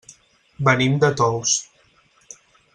Venim 0.69 0.97
de 1.05 1.11
Tous. 1.21 1.55